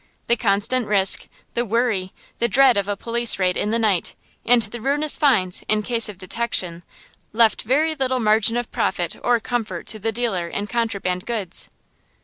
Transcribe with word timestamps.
The 0.25 0.35
constant 0.35 0.87
risk, 0.87 1.27
the 1.53 1.63
worry, 1.63 2.11
the 2.39 2.47
dread 2.47 2.75
of 2.75 2.87
a 2.87 2.97
police 2.97 3.37
raid 3.37 3.55
in 3.55 3.69
the 3.69 3.77
night, 3.77 4.15
and 4.43 4.63
the 4.63 4.81
ruinous 4.81 5.15
fines, 5.15 5.63
in 5.69 5.83
case 5.83 6.09
of 6.09 6.17
detection, 6.17 6.81
left 7.33 7.61
very 7.61 7.93
little 7.93 8.19
margin 8.19 8.57
of 8.57 8.71
profit 8.71 9.15
or 9.23 9.39
comfort 9.39 9.85
to 9.89 9.99
the 9.99 10.11
dealer 10.11 10.47
in 10.47 10.65
contraband 10.65 11.27
goods. 11.27 11.69